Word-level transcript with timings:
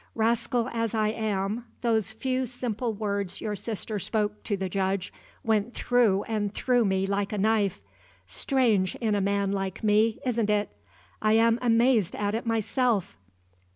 Rascal 0.15 0.67
as 0.73 0.95
I 0.95 1.09
am, 1.09 1.65
those 1.81 2.11
few 2.11 2.47
simple 2.47 2.91
words 2.95 3.39
your 3.39 3.55
sister 3.55 3.99
spoke 3.99 4.41
to 4.45 4.57
the 4.57 4.67
judge 4.67 5.13
went 5.43 5.75
through 5.75 6.23
and 6.23 6.51
through 6.51 6.85
me 6.85 7.05
like 7.05 7.31
a 7.31 7.37
knife. 7.37 7.79
Strange, 8.25 8.95
in 8.95 9.13
a 9.13 9.21
man 9.21 9.51
like 9.51 9.83
me, 9.83 10.17
isn't 10.25 10.49
it? 10.49 10.71
I 11.21 11.33
am 11.33 11.59
amazed 11.61 12.15
at 12.15 12.33
it 12.33 12.47
myself. 12.47 13.15